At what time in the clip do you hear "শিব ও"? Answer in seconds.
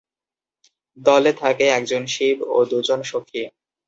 2.07-2.57